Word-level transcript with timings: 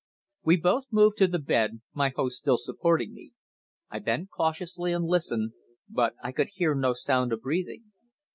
We 0.43 0.57
both 0.57 0.87
moved 0.89 1.17
to 1.19 1.27
the 1.27 1.37
bed, 1.37 1.79
my 1.93 2.09
host 2.15 2.39
still 2.39 2.57
supporting 2.57 3.13
me. 3.13 3.33
I 3.91 3.99
bent 3.99 4.31
cautiously 4.31 4.93
and 4.93 5.05
listened, 5.05 5.51
but 5.87 6.15
I 6.23 6.31
could 6.31 6.49
hear 6.55 6.73
no 6.73 6.93
sound 6.93 7.31
of 7.31 7.41
breathing. 7.41 7.91